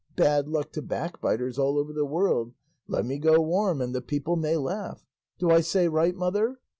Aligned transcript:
Bad 0.15 0.47
luck 0.47 0.71
to 0.71 0.81
backbiters 0.81 1.59
all 1.59 1.77
over 1.77 1.93
the 1.93 2.07
world; 2.07 2.53
'let 2.87 3.05
me 3.05 3.19
go 3.19 3.39
warm 3.39 3.81
and 3.81 3.93
the 3.93 4.01
people 4.01 4.35
may 4.35 4.57
laugh.' 4.57 5.05
Do 5.37 5.51
I 5.51 5.61
say 5.61 5.87
right, 5.87 6.15
mother?" 6.15 6.59